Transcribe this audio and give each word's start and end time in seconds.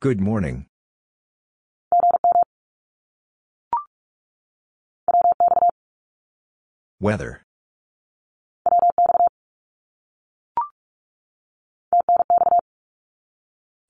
Good 0.00 0.18
morning. 0.18 0.64
Weather. 6.98 7.42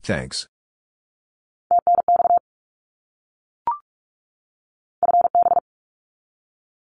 Thanks. 0.02 0.48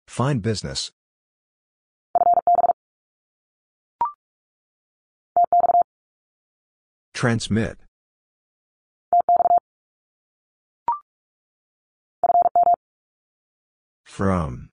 Fine 0.06 0.38
business. 0.38 0.90
Transmit. 7.12 7.87
From. 14.18 14.70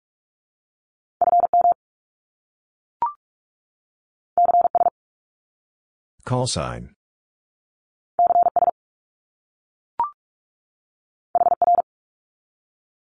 Call 6.26 6.48
sign. 6.48 6.95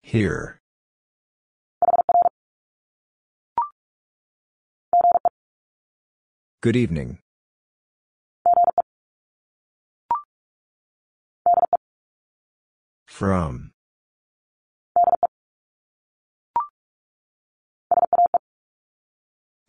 Here. 0.03 0.59
Good 6.61 6.75
evening. 6.75 7.17
From. 13.07 13.71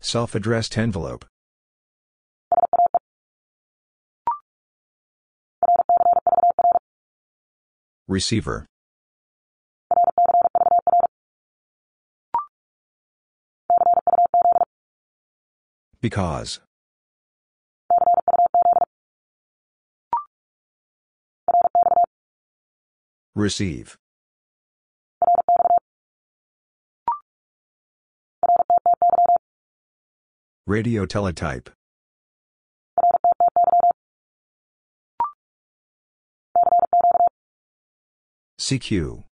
Self-addressed 0.09 0.75
envelope. 0.75 1.23
Receiver. 8.07 8.65
Because. 16.01 16.59
Receive. 23.35 23.95
Radio 30.69 31.03
teletype. 31.07 31.71
CQ. 38.59 39.23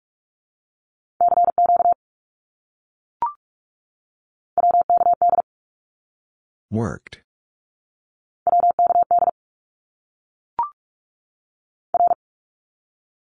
Worked. 6.72 7.20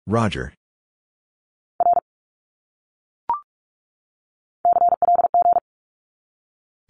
Roger. 0.08 0.54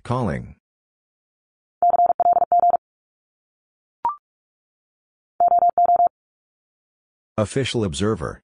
Calling. 0.03 0.58
Official 7.39 7.85
observer. 7.85 8.41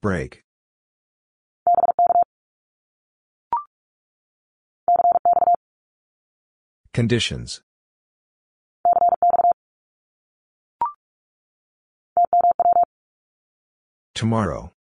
Break. 0.00 0.42
Conditions. 6.92 7.62
Tomorrow. 14.16 14.72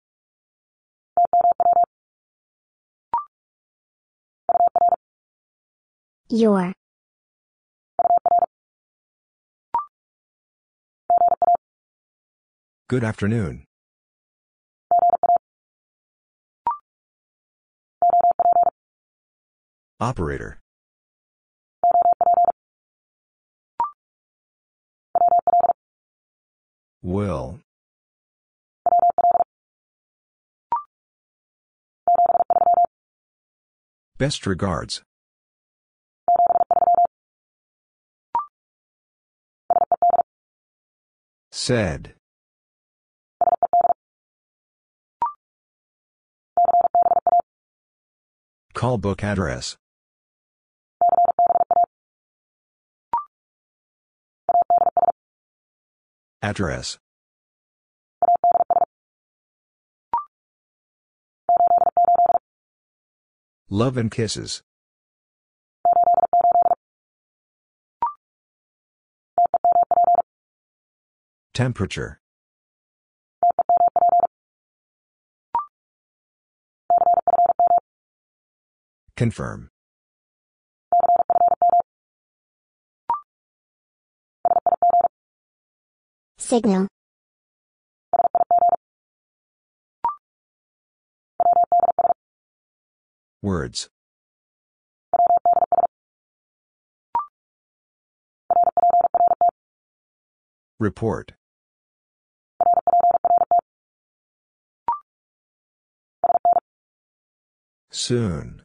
Your. 6.29 6.73
Good 12.89 13.03
afternoon. 13.03 13.65
Operator. 19.99 20.59
Will. 27.03 27.59
Best 34.17 34.47
regards. 34.47 35.03
Said. 41.61 42.13
Call 48.73 48.97
book 48.97 49.21
address. 49.25 49.75
Address. 56.41 56.97
Love 63.69 63.97
and 63.97 64.09
kisses. 64.09 64.63
Temperature. 71.59 72.21
Confirm. 79.17 79.67
Signal. 86.37 86.87
Words. 93.41 93.89
Report. 100.79 101.33
Soon. 107.91 108.61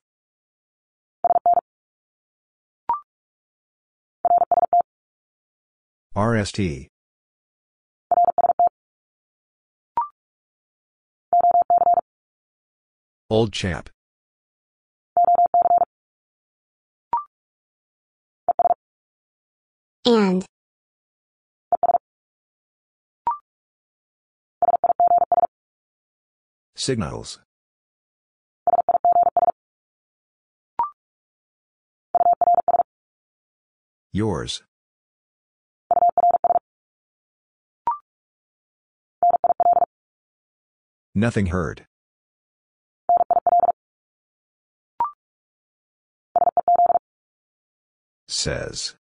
RST. 6.15 6.61
Old 13.31 13.53
chap. 13.53 13.91
And. 20.05 20.45
Signals. 26.77 27.44
Yours. 34.15 34.63
Nothing 41.17 41.47
heard. 41.47 41.87
Says. 48.29 48.95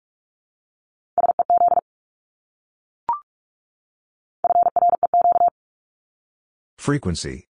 Frequency. 6.79 7.49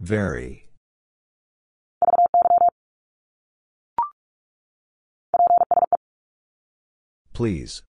Very. 0.00 0.65
Please. 7.36 7.82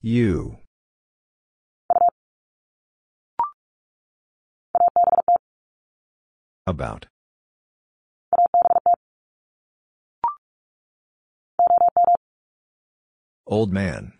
You. 0.00 0.58
About. 6.64 7.06
Old 13.48 13.72
man. 13.72 14.12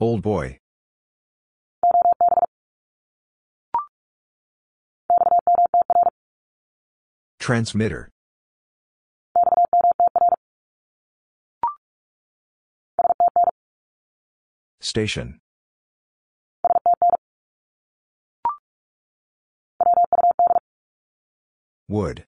Old 0.00 0.22
boy. 0.22 0.59
Transmitter. 7.50 8.08
Station. 14.78 15.40
Would. 21.88 22.24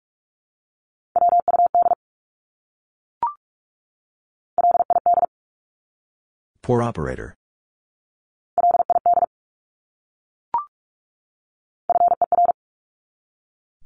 Poor 6.61 6.83
operator. 6.83 7.33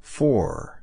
Four. 0.01 0.80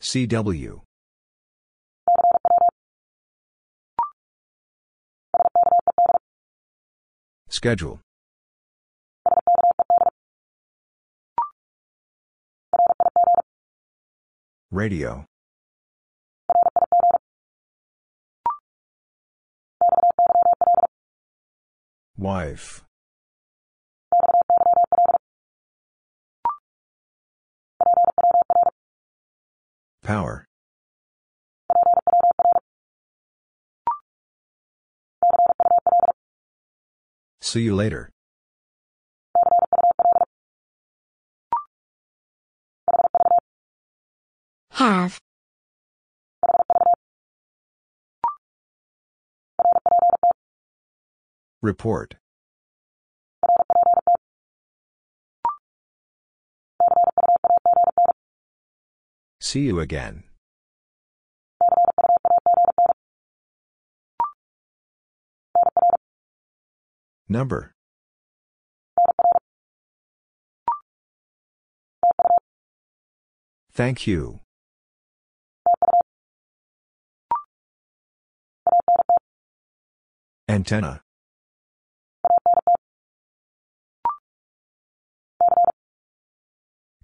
CW. 0.00 0.82
Schedule. 7.48 8.00
Radio. 14.70 15.24
Wife. 22.16 22.83
Power. 30.02 30.46
See 37.40 37.62
you 37.62 37.74
later. 37.74 38.10
Have. 44.70 45.20
Report. 51.62 52.16
See 59.54 59.60
you 59.60 59.78
again. 59.78 60.24
Number. 67.28 67.72
Thank 73.70 74.08
you. 74.08 74.40
Antenna. 80.48 81.02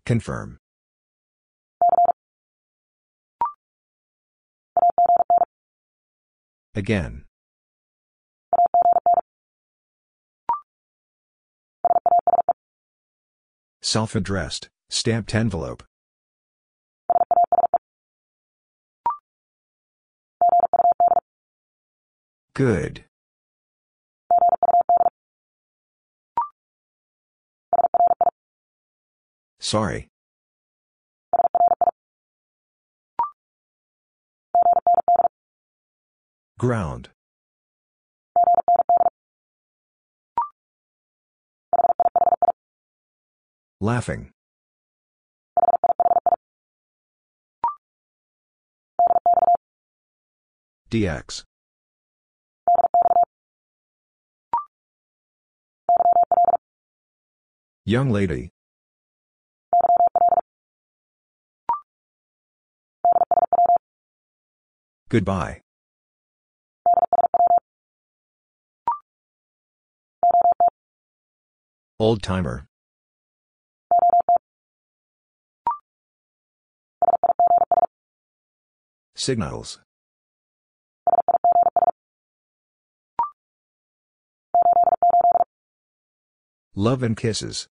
Confirm. 0.05 0.60
Again. 6.75 7.25
Self-addressed, 13.83 14.69
stamped 14.89 15.35
envelope. 15.35 15.83
Good. 22.55 23.05
Sorry. 29.59 30.10
Ground. 36.61 37.09
Laughing. 43.81 44.31
DX. 50.91 51.45
Young 57.87 58.11
lady. 58.11 58.51
Goodbye. 65.09 65.63
Old 72.01 72.23
timer. 72.23 72.67
Signals. 79.15 79.81
Love 86.75 87.03
and 87.03 87.15
kisses. 87.19 87.69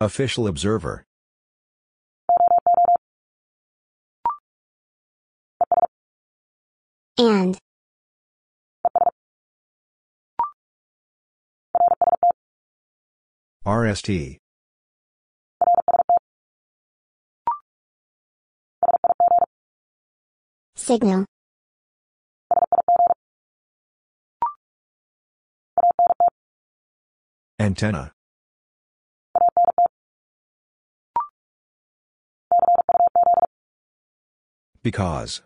Official 0.00 0.46
observer. 0.46 1.04
RST. 13.66 14.38
Signal. 20.76 21.26
Antenna. 27.58 28.12
Because. 34.82 35.42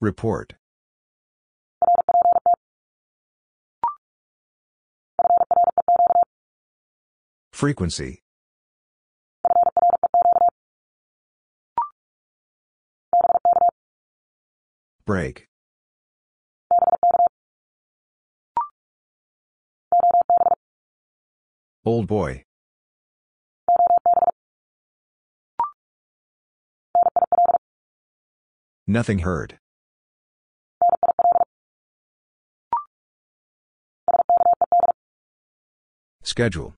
Report. 0.00 0.57
Frequency. 7.52 8.22
Break. 15.04 15.48
Old 21.84 22.06
boy. 22.06 22.44
Nothing 28.86 29.20
heard. 29.20 29.58
Schedule. 36.28 36.74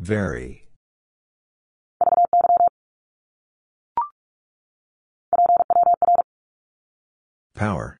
Very. 0.00 0.66
Power. 7.54 7.96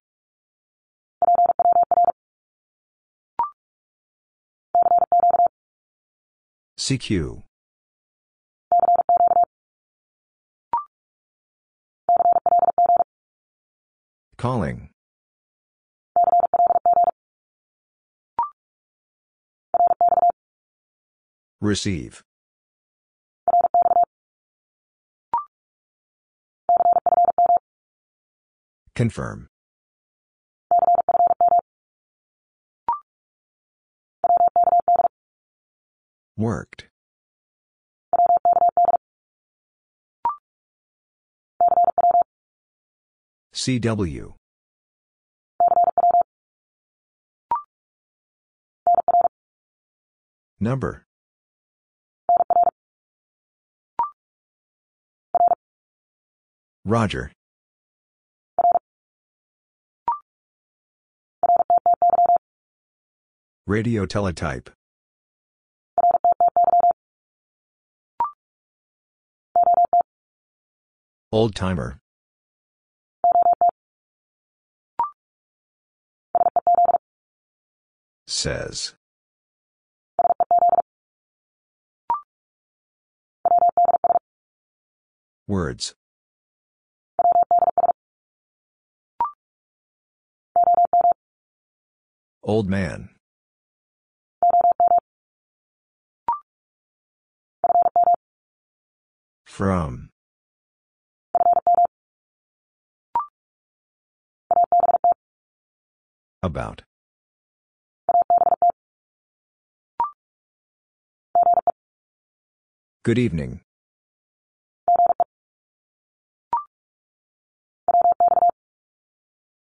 CQ. 6.77 7.45
Calling. 14.43 14.91
Receive. 21.61 22.25
Confirm. 28.97 29.47
Worked. 36.37 36.89
CW. 43.62 44.35
Number. 50.59 51.04
Roger. 56.85 57.31
Radio 63.69 64.07
teletype. 64.07 64.71
Old 71.31 71.54
timer. 71.54 72.02
Says. 78.35 78.95
Words. 85.47 85.95
Old 92.43 92.71
man. 92.71 93.11
From. 99.45 100.09
About. 106.43 106.83
Good 113.05 113.19
evening. 113.19 113.63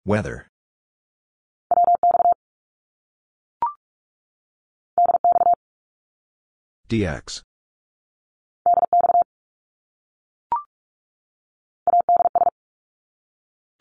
Weather. 0.05 0.47
DX. 6.87 7.41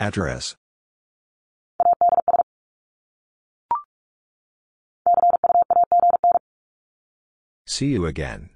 Address. 0.00 0.56
See 7.64 7.86
you 7.86 8.06
again. 8.06 8.55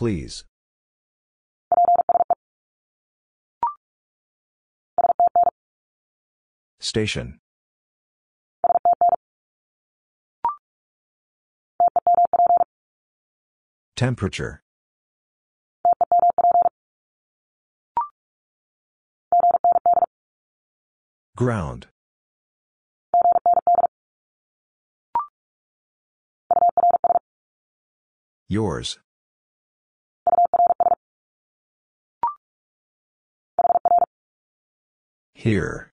Please. 0.00 0.44
Station. 6.80 7.38
Temperature. 13.94 14.62
Ground. 21.36 21.88
Yours. 28.48 28.98
Here. 35.40 35.90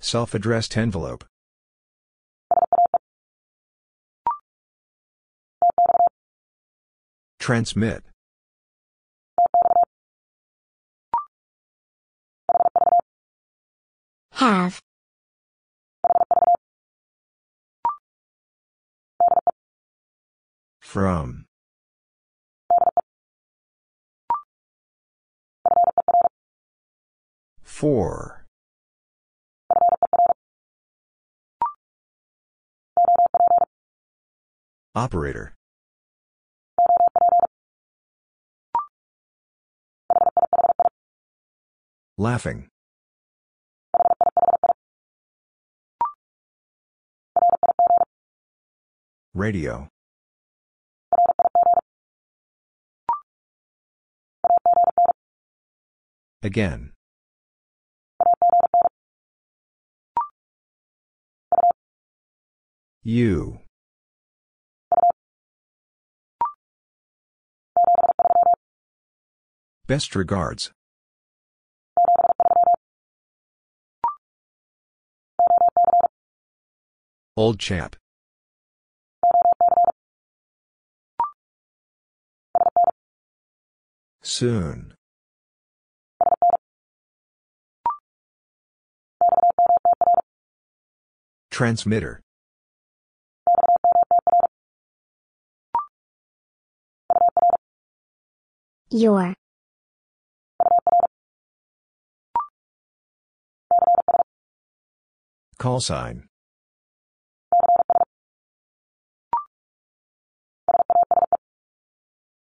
Self-addressed 0.00 0.76
envelope. 0.76 1.24
Transmit. 7.38 8.02
Have. 14.32 14.80
From. 20.80 21.47
Four. 27.78 28.44
Operator. 34.96 35.54
Laughing. 42.16 42.66
Radio. 49.34 49.86
Again. 56.42 56.90
You. 63.02 63.60
Best 69.86 70.14
regards. 70.14 70.70
Old 77.36 77.58
chap. 77.58 77.96
Soon. 84.20 84.97
Transmitter. 91.50 92.20
Your. 98.90 99.34
Call 105.58 105.80
sign. 105.80 106.28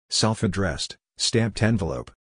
Self-addressed, 0.08 0.96
stamped 1.16 1.62
envelope. 1.62 2.12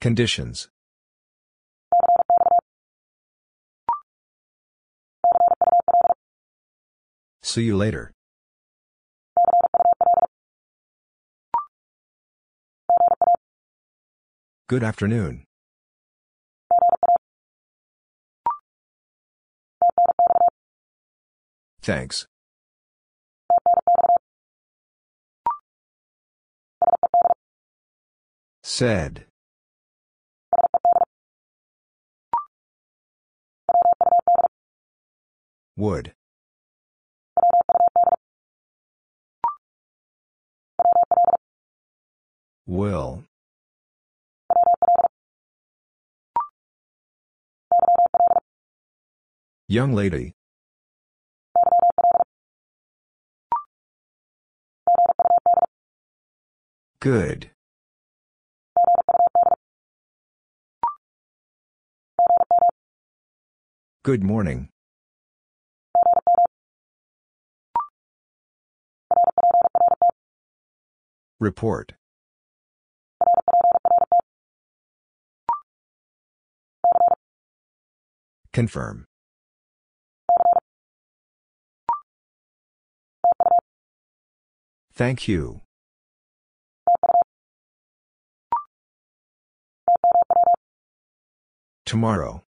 Conditions. 0.00 0.68
See 7.42 7.62
you 7.62 7.76
later. 7.76 8.12
Good 14.68 14.84
afternoon. 14.84 15.44
Thanks. 21.80 22.26
Said. 28.62 29.27
Would. 35.78 36.12
Will. 42.66 43.22
Young 49.68 49.92
lady. 49.92 50.34
Good. 56.98 57.50
Good 64.02 64.24
morning. 64.24 64.70
Report. 71.40 71.92
Confirm. 78.52 79.04
Thank 84.92 85.28
you. 85.28 85.60
Tomorrow. 91.86 92.42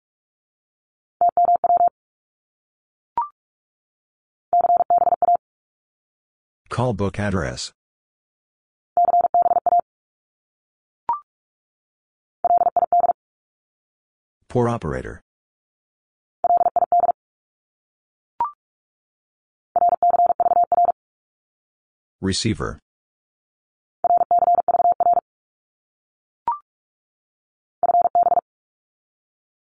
Call 6.68 6.92
book 6.92 7.18
address. 7.20 7.72
Poor 14.50 14.68
operator. 14.68 15.20
Receiver. 22.20 22.80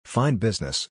Fine 0.05 0.35
business. 0.35 0.87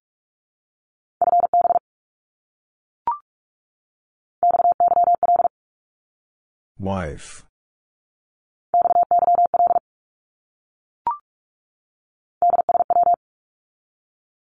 Wife. 6.81 7.45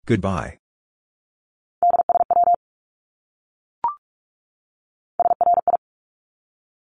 Goodbye. 0.06 0.60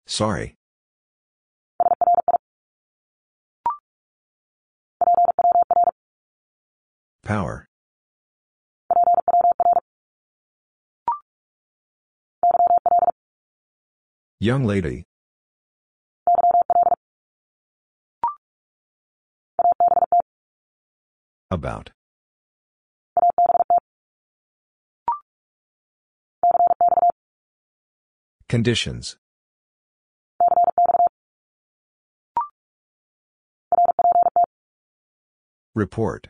Sorry. 0.08 0.56
Power. 7.24 7.68
Young 14.40 14.66
lady. 14.66 15.04
About. 21.52 21.92
Conditions. 28.54 29.18
Report. 35.74 36.28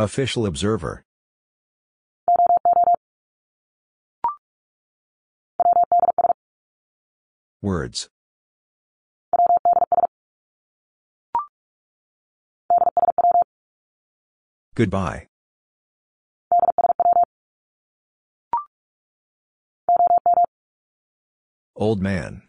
Official 0.00 0.46
observer. 0.46 1.04
Words. 7.62 8.08
Goodbye. 14.74 15.28
Old 21.82 22.00
man. 22.00 22.42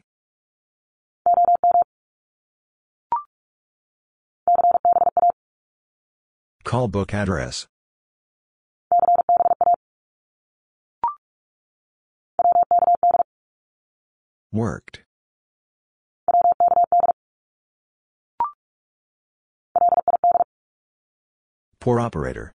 Call 6.64 6.88
book 6.88 7.16
address. 7.16 7.66
Worked. 14.52 15.02
Poor 21.80 22.00
operator. 22.00 22.52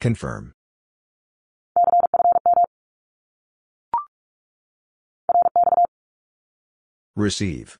Confirm. 0.00 0.54
Receive. 7.16 7.78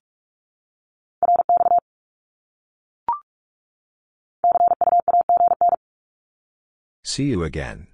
See 7.03 7.25
you 7.25 7.43
again. 7.43 7.87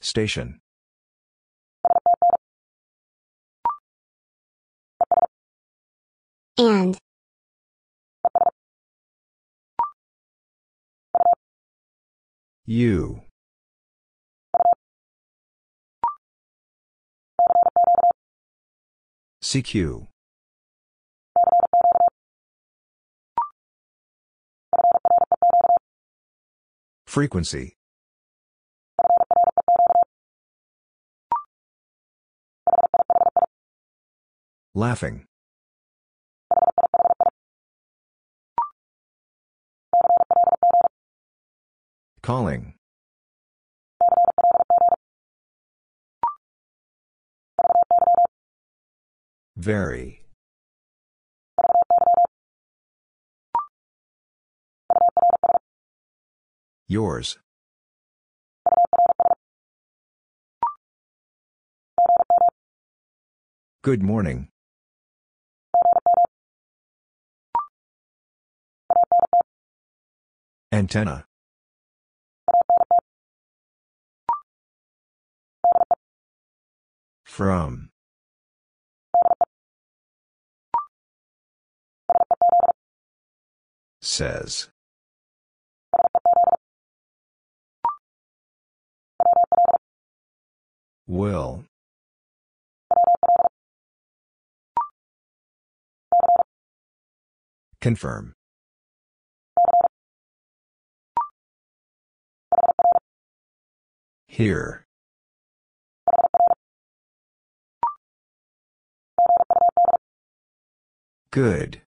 Station. 0.00 0.60
and, 6.60 6.98
You. 12.72 13.22
CQ. 19.42 20.06
Frequency. 27.08 27.74
Laughing. 34.76 35.24
Calling. 42.30 42.74
Very. 49.56 50.22
Yours. 56.86 57.38
Good 63.82 64.04
morning. 64.04 64.50
Antenna. 70.70 71.26
From. 77.40 77.88
Says. 84.02 84.68
Will. 91.06 91.64
Confirm. 97.80 98.34
Here. 104.26 104.84
Good. 111.32 111.82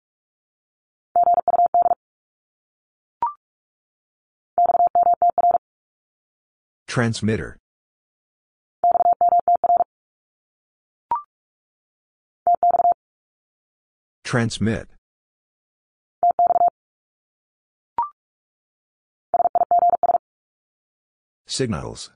Transmitter. 6.89 7.57
Transmit. 14.25 14.89
Signals. 21.47 22.11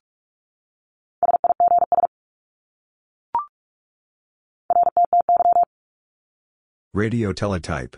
Radio 6.94 7.32
teletype. 7.32 7.96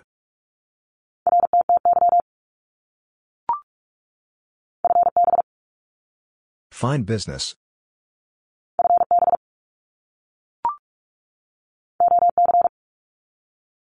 Fine 6.70 7.02
business. 7.02 7.56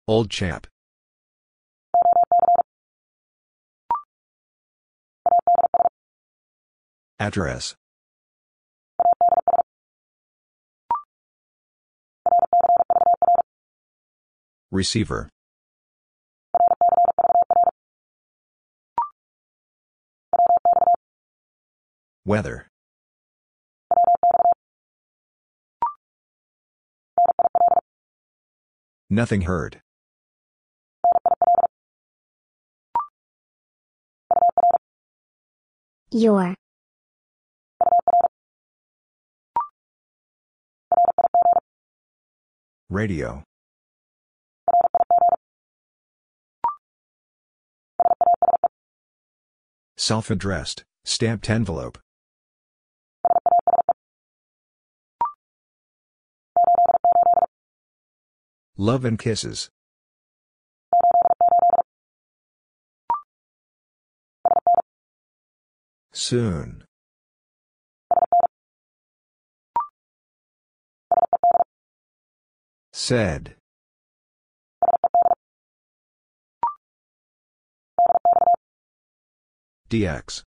Old 0.08 0.30
chap. 0.30 0.66
Address. 7.18 7.76
Receiver. 14.74 15.30
Weather. 22.26 22.66
Nothing 29.08 29.42
heard. 29.42 29.80
your, 36.10 36.56
Radio. 42.90 43.44
Self-addressed, 50.06 50.84
stamped 51.06 51.48
envelope. 51.48 51.96
Love 58.76 59.06
and 59.06 59.18
kisses. 59.18 59.70
Soon. 66.12 66.84
Said. 72.92 73.56
DX. 79.94 80.42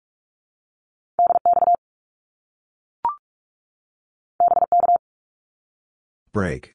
Break. 6.33 6.73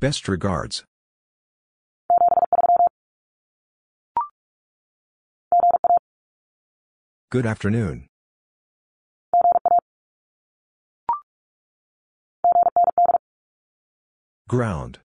Best 0.00 0.26
regards. 0.26 0.84
Good 7.30 7.44
afternoon. 7.44 8.06
Ground. 14.48 15.00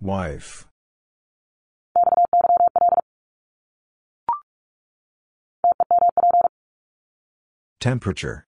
Wife. 0.00 0.68
Temperature. 7.80 8.46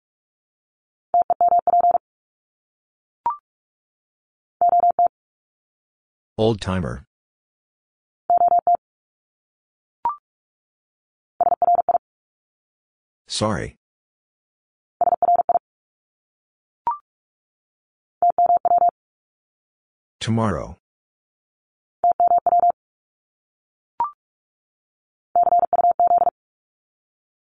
Old 6.37 6.61
timer. 6.61 7.05
Sorry. 13.27 13.75
Tomorrow. 20.19 20.77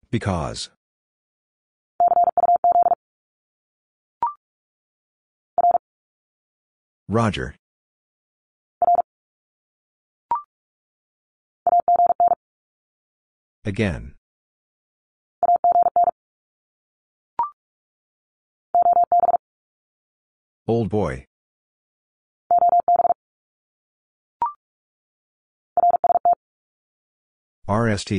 Because. 0.10 0.70
Roger. 7.10 7.56
Again. 13.66 14.16
Old 20.68 20.90
boy. 20.90 21.26
RST. 27.70 28.14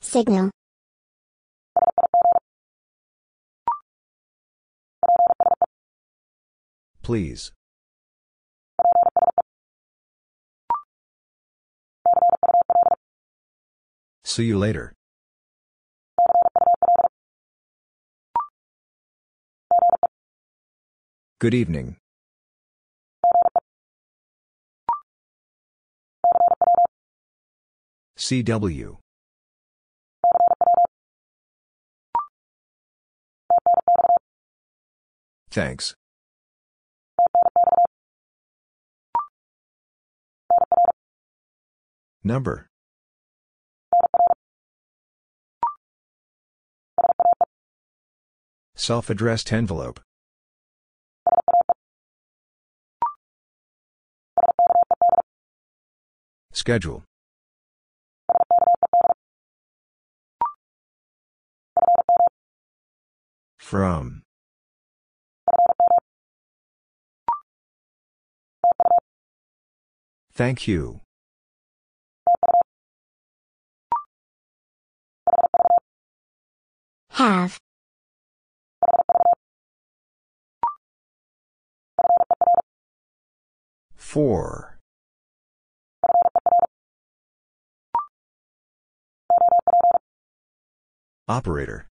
Signal. 0.00 0.50
Please. 7.02 7.52
See 14.24 14.44
you 14.44 14.58
later. 14.58 14.94
Good 21.38 21.54
evening. 21.54 21.96
CW. 28.20 28.98
Thanks. 35.50 35.94
Number. 42.22 42.66
Self-addressed 48.76 49.50
envelope. 49.50 50.00
Schedule. 56.52 57.04
From. 63.70 64.22
Thank 70.32 70.66
you. 70.66 71.02
Have. 77.10 77.60
For. 83.94 84.80
Operator. 91.28 91.89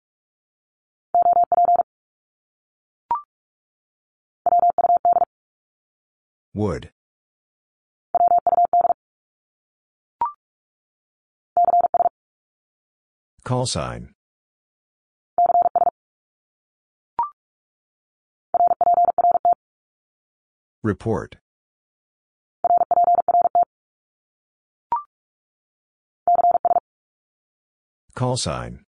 Would. 6.55 6.91
Call 13.43 13.65
sign. 13.65 14.13
Report. 20.83 21.37
Call 28.15 28.37
sign. 28.37 28.85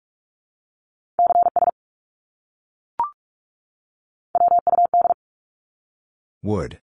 Would. 6.43 6.80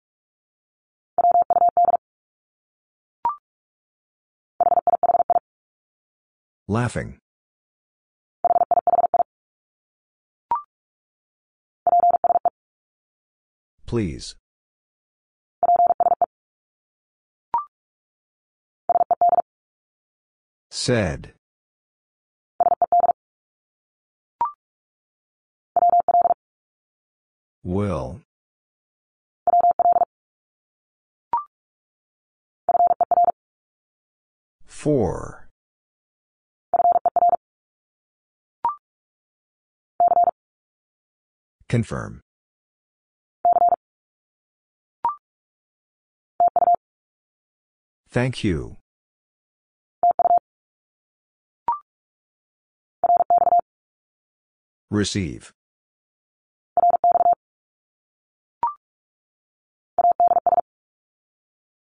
Laughing. 6.66 7.18
Please. 13.86 14.36
Said. 20.70 21.32
Will. 27.64 28.20
For. 34.78 35.48
Confirm. 41.68 42.20
Thank 48.08 48.44
you. 48.44 48.76
Receive. 54.92 55.52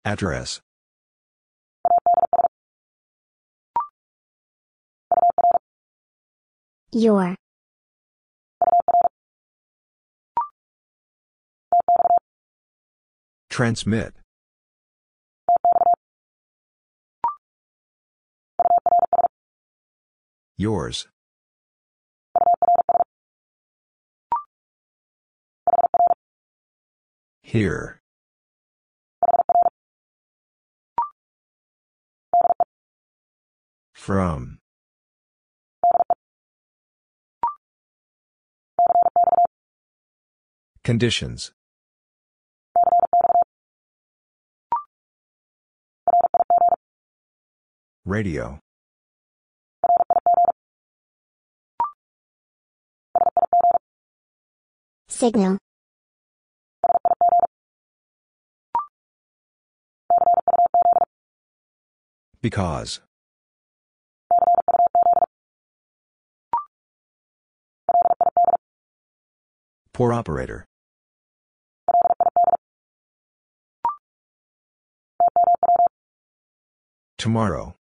Address. 0.03 0.59
Your. 6.93 7.35
Transmit. 13.49 14.13
Yours. 20.57 21.07
Here. 27.41 28.01
From. 33.93 34.60
Conditions. 40.83 41.51
Radio. 48.03 48.59
Signal. 55.07 55.59
Because. 62.41 63.01
Poor 69.93 70.11
operator. 70.11 70.65
Tomorrow. 77.21 77.75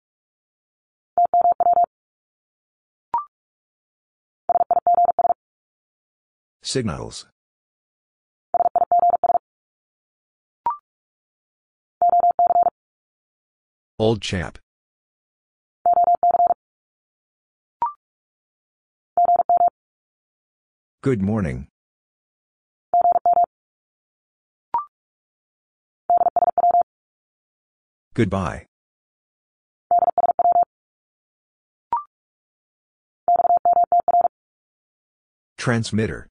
Signals. 6.63 7.28
Old 14.00 14.23
chap. 14.23 14.58
Good 21.04 21.21
morning. 21.21 21.67
Goodbye. 28.15 28.66
Transmitter. 35.58 36.28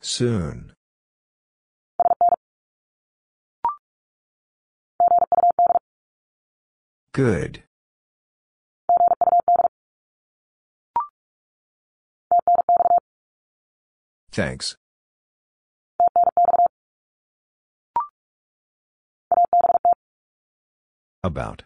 Soon. 0.00 0.72
Good. 7.12 7.62
Thanks. 14.32 14.76
About. 21.22 21.62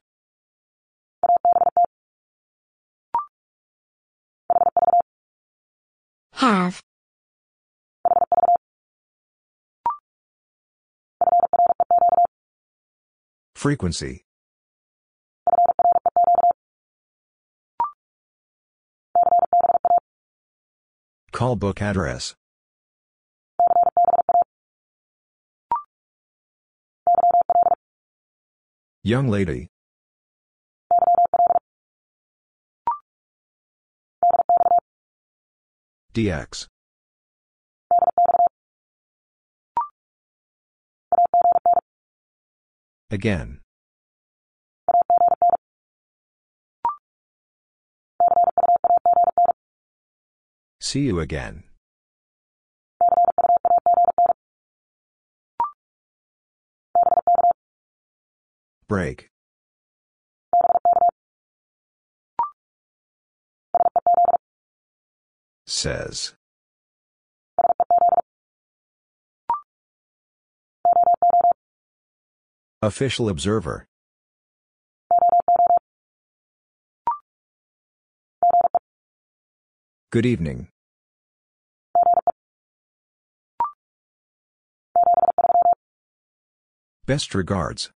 Have. 6.32 6.82
Frequency. 13.54 14.24
Call 21.32 21.56
book 21.56 21.82
address. 21.82 22.34
Young 29.02 29.28
lady. 29.28 29.68
DX. 36.18 36.66
Again. 43.08 43.60
See 50.80 51.02
you 51.02 51.20
again. 51.20 51.62
Break. 58.88 59.28
Says. 65.70 66.32
Official 72.80 73.28
observer. 73.28 73.86
Good 80.10 80.24
evening. 80.24 80.68
Best 87.04 87.34
regards. 87.34 87.90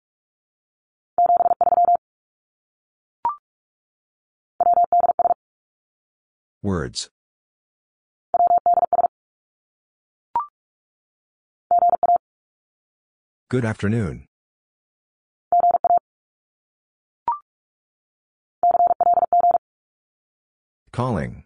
Words. 6.64 7.10
Good 13.50 13.64
afternoon. 13.64 14.26
Calling. 20.92 21.42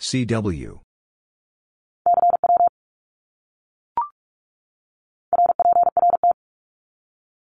CW. 0.00 0.80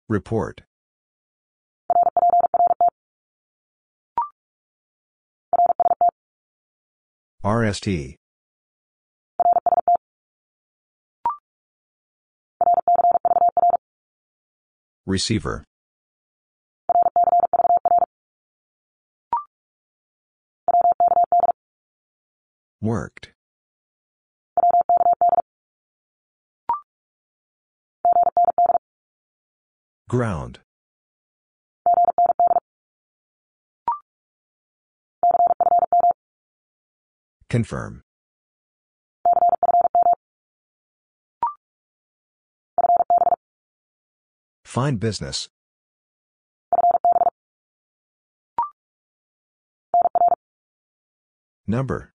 Report. 0.07 0.61
RST. 7.45 8.17
Receiver. 15.05 15.63
Worked. 22.81 23.33
Ground. 30.09 30.64
Confirm. 37.55 38.03
Fine 44.65 44.97
business. 44.97 45.47
Number. 51.65 52.11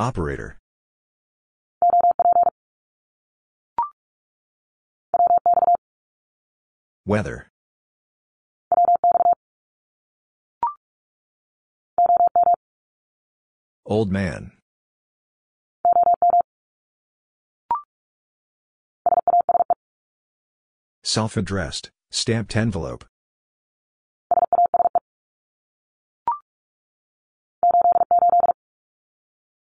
Operator. 0.00 0.58
Weather. 7.06 7.53
Old 13.86 14.10
man. 14.10 14.52
Self-addressed, 21.02 21.90
stamped 22.10 22.56
envelope. 22.56 23.04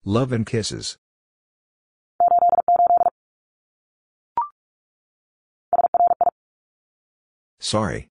Love 0.03 0.31
and 0.31 0.45
kisses. 0.45 0.97
Sorry. 7.59 8.09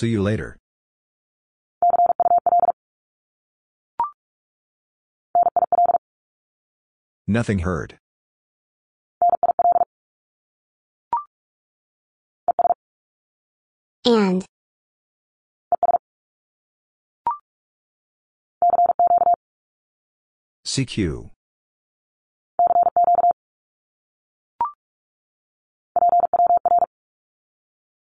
See 0.00 0.08
you 0.08 0.22
later. 0.22 0.56
Nothing 7.26 7.58
heard. 7.58 7.98
And. 14.06 14.46
CQ. 20.64 21.28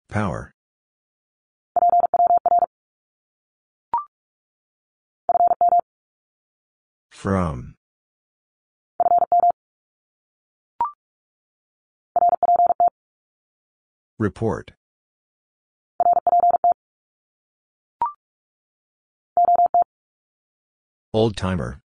Power. 0.07 0.53
From. 7.21 7.75
Report. 14.17 14.71
Old 21.13 21.37
timer. 21.37 21.83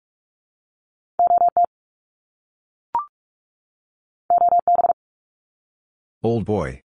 Old 6.24 6.46
boy. 6.46 6.82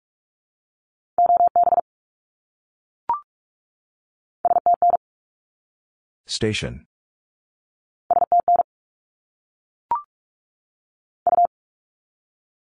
Station. 6.26 6.87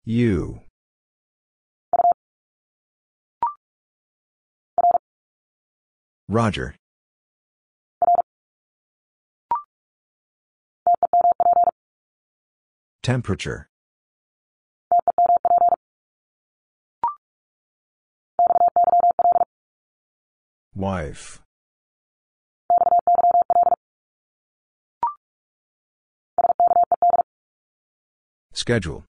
You. 0.07 0.61
Roger. 6.29 6.75
Temperature. 13.03 13.69
Wife. 20.75 21.41
Schedule. 28.53 29.05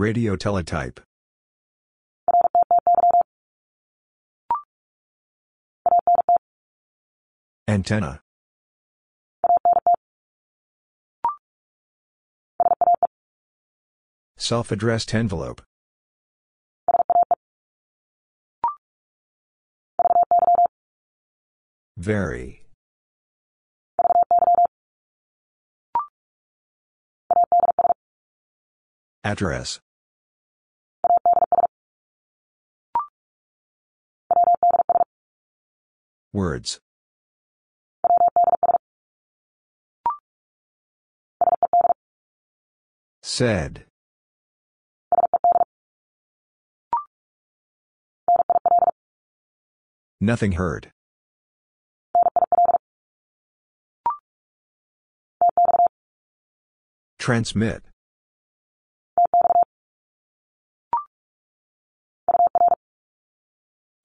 Radio 0.00 0.34
teletype. 0.34 0.98
Antenna. 7.68 8.22
Self-addressed 14.38 15.14
envelope. 15.14 15.60
Very. 21.98 22.64
Address. 29.22 29.78
Words. 36.32 36.78
Said. 43.22 43.84
Nothing 50.20 50.52
heard. 50.52 50.92
Transmit. 57.18 57.82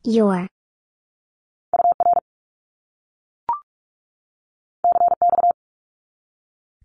Your. 0.03 0.47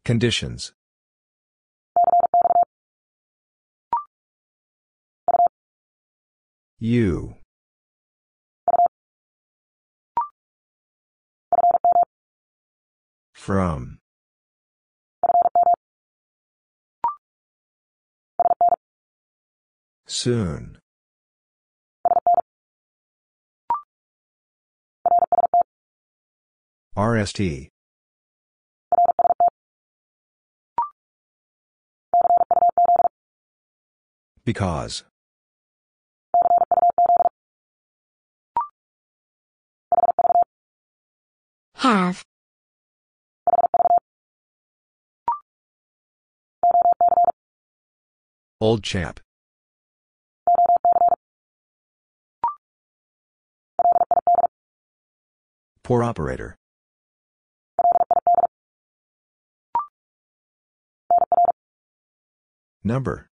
Conditions. 0.05 0.73
You. 6.81 7.37
From. 13.35 13.99
Soon. 20.07 20.80
RST. 27.01 27.41
Because. 34.45 35.05
Have. 41.77 42.23
Old 48.61 48.83
chap. 48.83 49.21
Poor 55.83 56.03
operator. 56.05 56.60
Number. 62.83 63.29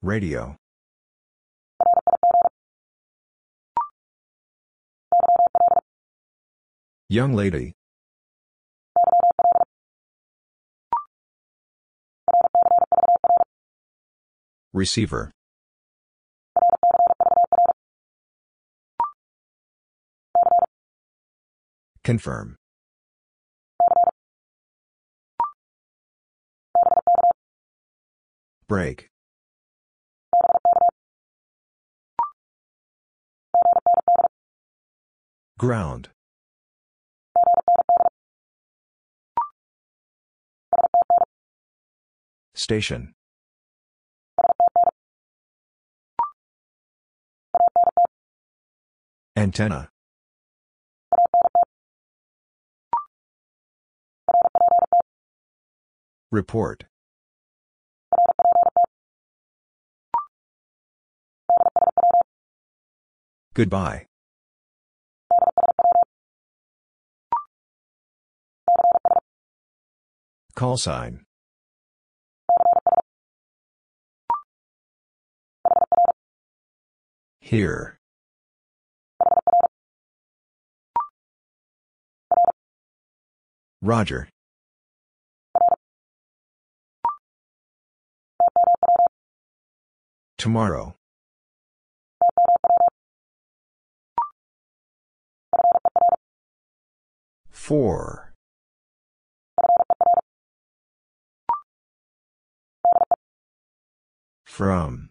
Radio. 0.00 0.56
Young 7.08 7.34
lady. 7.34 7.72
Receiver. 14.72 15.32
Confirm. 22.04 22.56
Break. 28.68 29.10
Ground. 35.58 36.08
Station. 42.54 43.14
Antenna. 49.36 49.90
Report. 56.32 56.84
Goodbye. 63.56 64.04
Call 70.54 70.76
sign. 70.76 71.24
Here. 77.40 77.98
Roger. 83.80 84.28
Tomorrow. 90.36 90.94
Four. 97.66 98.32
From. 104.44 105.10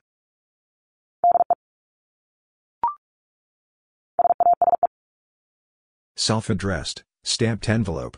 Self-addressed, 6.15 7.03
stamped 7.25 7.67
envelope. 7.67 8.17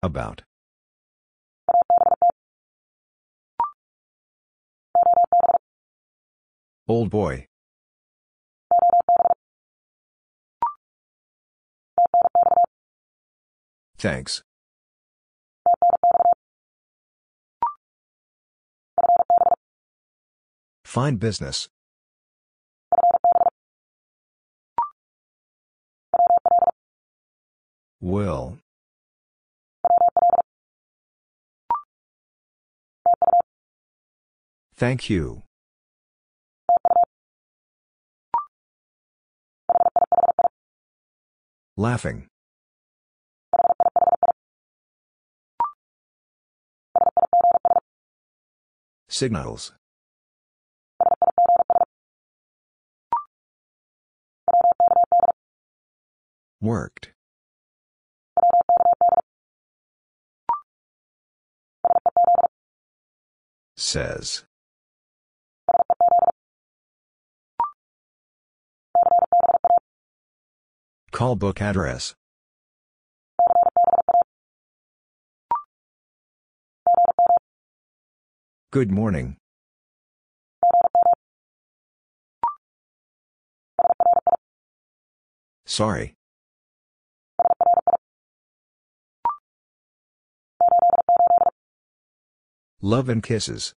About. 0.00 0.42
Old 6.86 7.10
boy. 7.10 7.49
Thanks. 14.00 14.42
Fine 20.86 21.16
business. 21.16 21.68
Will. 28.00 28.56
Thank 34.74 35.10
you. 35.10 35.42
Laughing. 41.76 42.28
Signals. 49.12 49.72
Worked. 56.60 57.10
Says. 63.76 64.44
Call 71.10 71.34
book 71.34 71.60
address. 71.60 72.14
Good 78.72 78.92
morning. 78.92 79.36
Sorry. 85.66 86.14
Love 92.80 93.08
and 93.08 93.24
kisses. 93.24 93.74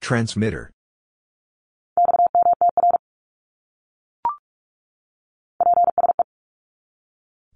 Transmitter. 0.00 0.70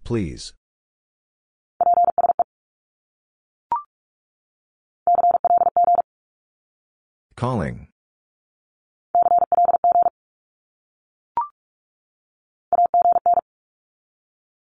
Please. 0.07 0.53
Calling. 7.35 7.89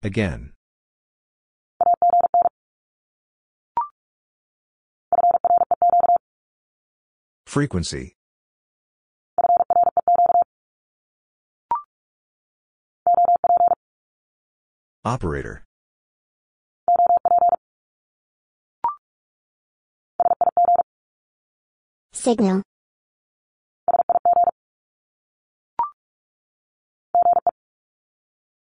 Again. 0.02 0.54
Frequency. 7.46 8.16
Operator. 15.04 15.64
Signal. 22.12 22.62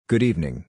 Good 0.07 0.23
evening. 0.23 0.65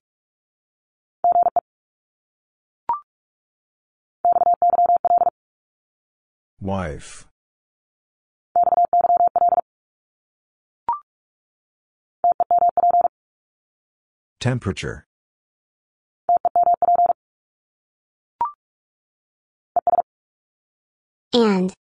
Wife. 6.59 7.27
Temperature. 14.39 15.05
And. 21.35 21.73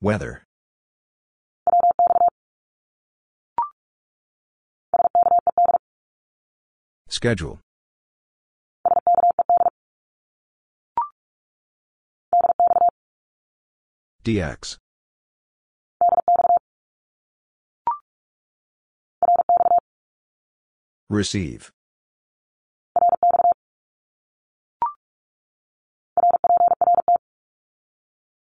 Weather. 0.00 0.42
Schedule. 7.08 7.60
DX. 14.24 14.78
Receive. 21.08 21.70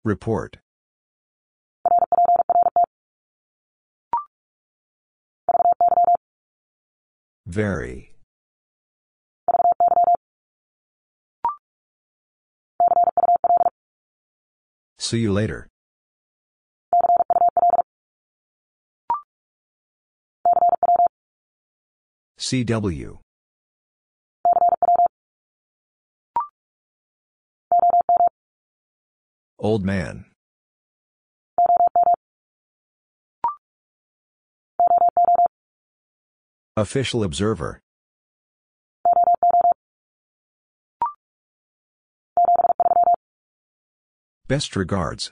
Report. 0.04 0.58
Very. 7.46 8.14
See 14.98 15.18
you 15.18 15.32
later. 15.32 15.68
CW. 22.38 23.18
Old 29.62 29.84
man. 29.84 30.24
Official 36.76 37.22
observer. 37.22 37.80
Best 44.48 44.74
regards. 44.74 45.30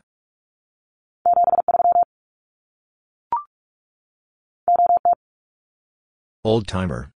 Old 6.45 6.69
timer. 6.69 7.11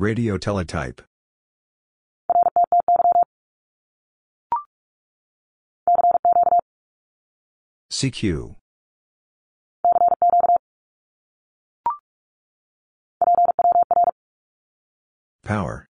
Radio 0.00 0.38
teletype. 0.38 1.02
CQ. 7.90 8.54
Power. 15.42 15.88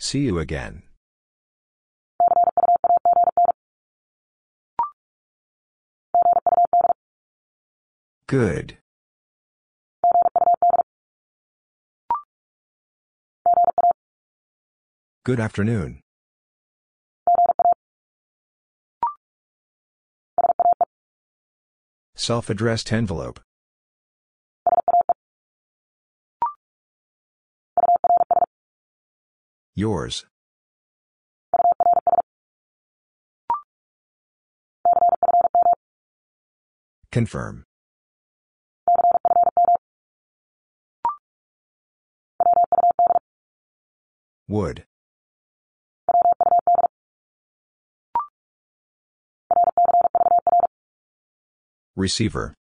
See 0.00 0.20
you 0.20 0.40
again. 0.40 0.82
Good. 8.34 8.78
Good 15.24 15.38
afternoon. 15.38 16.00
Self-addressed 22.16 22.92
envelope. 22.92 23.38
Yours. 29.76 30.26
Confirm. 37.12 37.64
Would. 44.46 44.84
Receiver. 51.96 52.54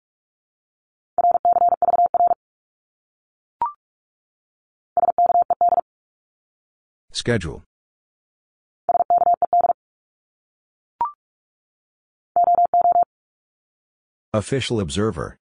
Schedule. 7.12 7.64
Official 14.34 14.80
observer. 14.80 15.38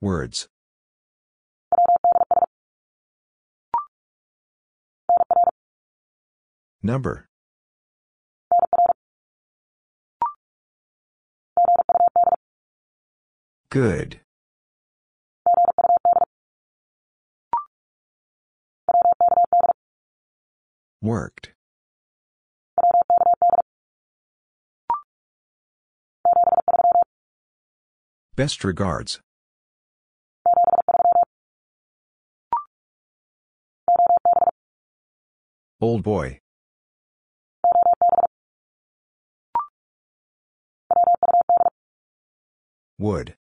Words. 0.00 0.46
Number. 6.82 7.26
Good. 13.70 14.20
Worked. 21.02 21.52
Best 28.36 28.62
regards. 28.62 29.20
Old 35.80 36.02
boy. 36.02 36.40
Would. 42.98 43.36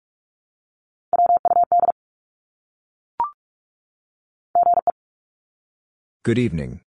Good 6.22 6.38
evening. 6.38 6.80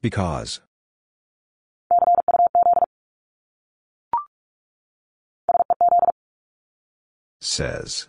Because. 0.00 0.60
Says. 7.40 8.08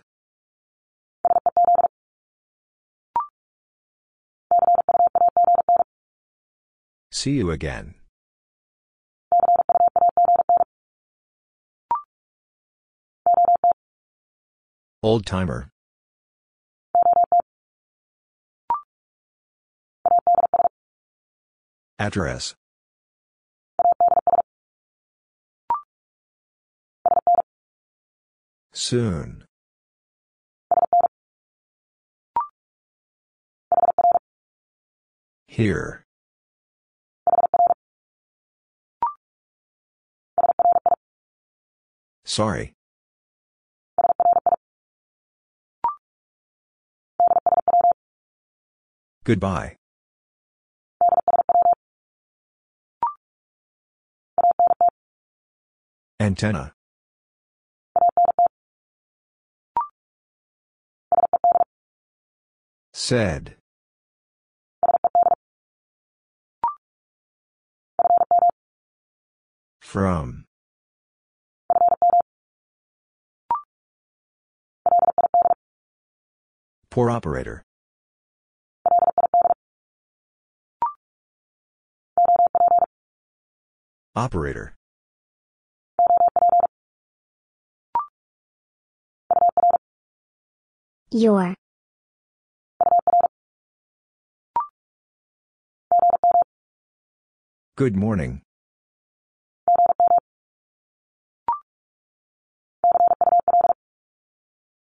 See 7.16 7.30
you 7.30 7.50
again. 7.50 7.94
Old 15.02 15.24
timer. 15.24 15.70
Address. 21.98 22.54
Soon. 28.74 29.46
Here. 35.48 36.05
Sorry. 42.36 42.74
Goodbye. 49.24 49.76
Antenna. 56.20 56.74
Said. 62.92 63.56
From. 69.80 70.45
Poor 76.96 77.10
operator. 77.10 77.62
Operator. 84.14 84.74
Your. 91.10 91.54
Good 97.76 97.94
morning. 97.94 98.40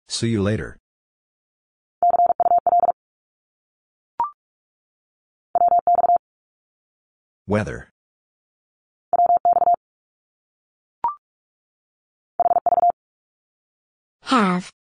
See 0.09 0.31
you 0.31 0.43
later. 0.43 0.82
Weather. 7.47 7.89
Have. 14.23 14.71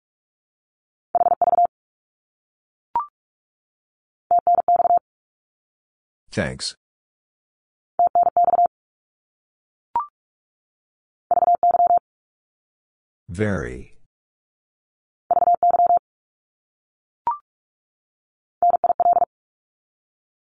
Thanks. 6.31 6.77
Very. 13.29 13.95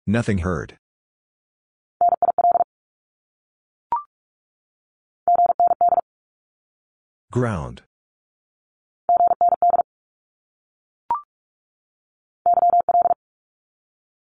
Nothing 0.06 0.38
heard. 0.38 0.78
Ground. 7.34 7.82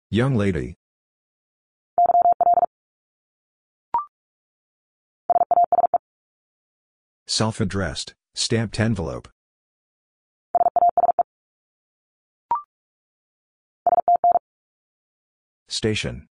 Young 0.08 0.36
lady. 0.36 0.76
Self-addressed, 7.26 8.14
stamped 8.34 8.78
envelope. 8.78 9.28
Station. 15.66 16.28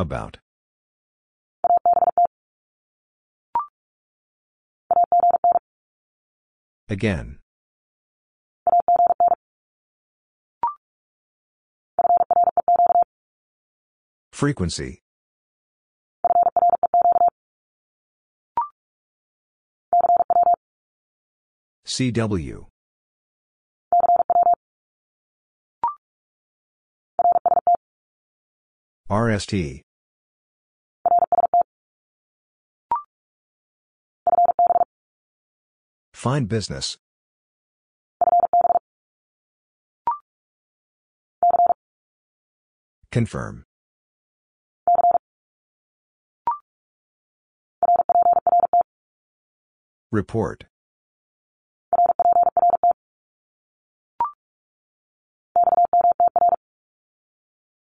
About. 0.00 0.38
Again. 6.88 7.38
Frequency. 14.32 15.02
CW. 21.86 22.68
RST. 29.10 29.82
Fine 36.20 36.44
business. 36.44 36.98
Confirm. 43.10 43.64
Report. 50.12 50.64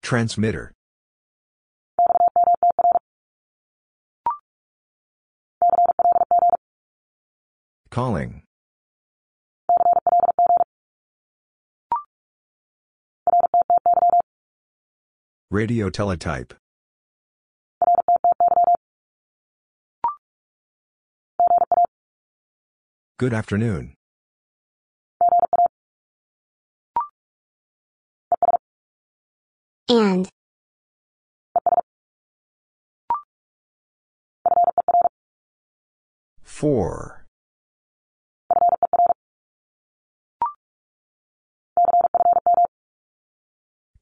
Transmitter. 0.03 0.76
Calling. 7.97 8.43
Radio 15.49 15.89
teletype. 15.89 16.53
Good 23.17 23.33
afternoon. 23.33 23.95
And. 29.89 30.29
Four. 36.43 37.16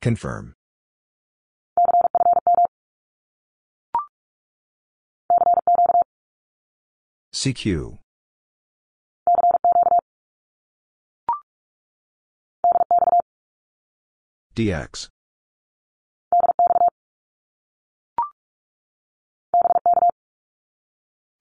Confirm. 0.06 0.54
CQ. 7.34 7.98
DX. 14.56 15.08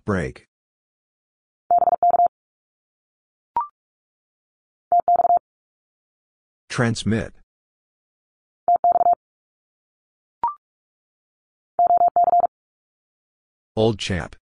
Break. 0.06 0.46
Transmit. 6.70 7.43
Old 13.76 13.98
chap. 13.98 14.36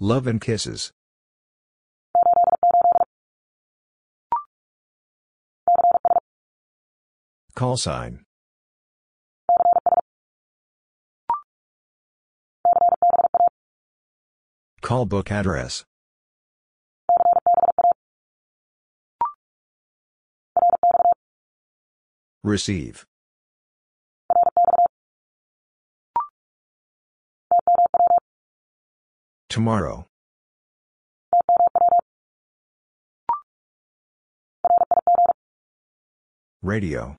Love 0.00 0.26
and 0.26 0.40
kisses. 0.40 0.90
Call 7.54 7.76
sign. 7.76 8.24
Call 14.80 15.06
book 15.06 15.30
address. 15.30 15.84
Receive. 22.48 23.04
Tomorrow. 29.50 30.06
Radio. 36.62 37.16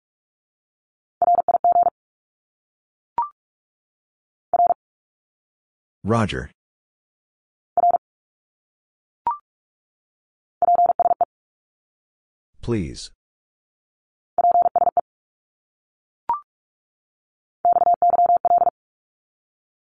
Roger. 6.03 6.49
Please. 12.63 13.11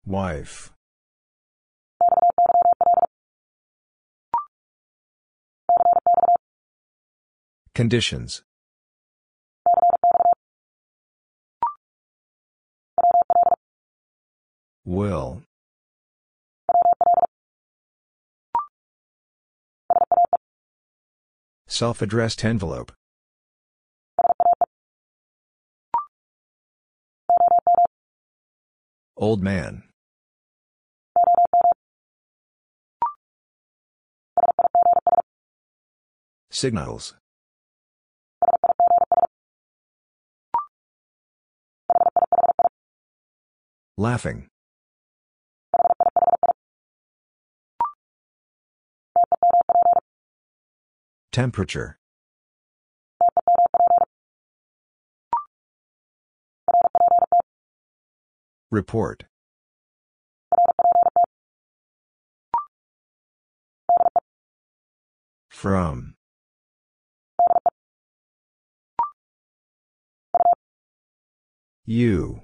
Wife. 0.06 0.70
Conditions. 7.74 8.42
Will. 14.84 15.42
Self-addressed 21.66 22.44
envelope. 22.44 22.92
Old 29.16 29.42
man. 29.42 29.84
Signals. 36.54 37.14
Laughing. 43.98 44.46
Temperature. 51.32 51.98
Report. 58.70 59.24
From. 65.50 66.13
You. 71.86 72.40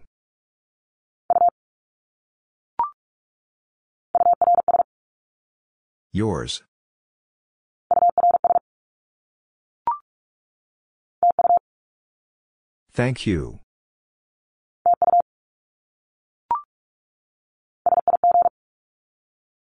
Yours. 6.13 6.63
Thank 12.93 13.27
you. 13.27 13.61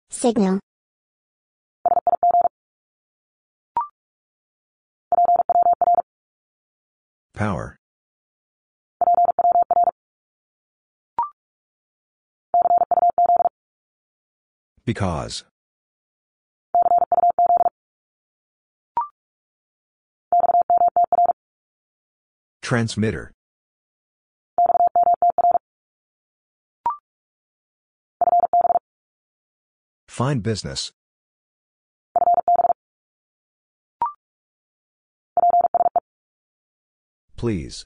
Signal. 0.09 0.59
Power. 7.33 7.80
Because. 14.91 15.45
Transmitter. 22.61 23.31
Fine 30.09 30.39
business. 30.41 30.91
Please. 37.37 37.85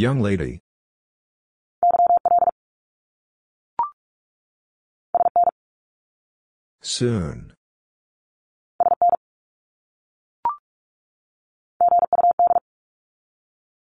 Young 0.00 0.22
lady. 0.22 0.62
Soon. 6.80 7.52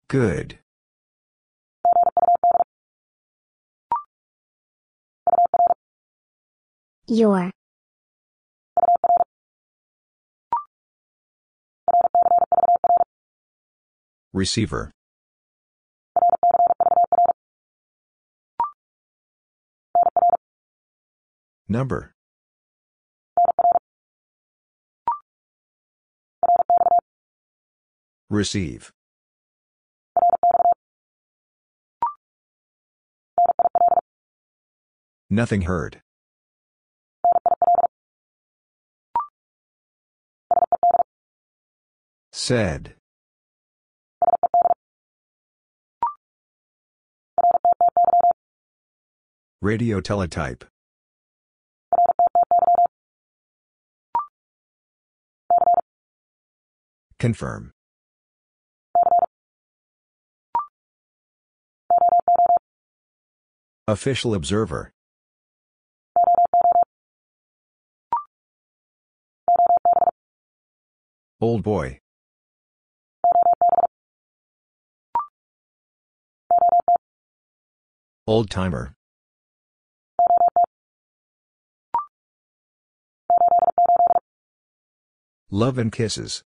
Good. 0.08 0.60
Your. 7.08 7.52
Receiver. 14.32 14.92
Number. 21.68 22.14
Receive. 28.30 28.92
Nothing 35.30 35.64
heard. 35.64 36.02
Said. 42.32 42.96
Radio 49.62 50.00
teletype. 50.00 50.64
Confirm. 57.26 57.72
Official 63.88 64.36
observer. 64.36 64.92
Old 71.42 71.64
boy. 71.64 71.98
Old 78.28 78.52
timer. 78.52 78.94
Love 85.50 85.80
and 85.80 85.92
kisses. 85.92 86.44